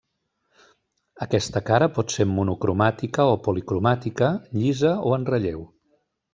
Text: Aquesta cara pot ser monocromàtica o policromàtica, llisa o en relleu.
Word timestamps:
Aquesta 1.25 1.61
cara 1.67 1.89
pot 1.97 2.15
ser 2.15 2.27
monocromàtica 2.31 3.27
o 3.35 3.37
policromàtica, 3.49 4.33
llisa 4.59 4.99
o 5.11 5.17
en 5.23 5.31
relleu. 5.33 5.67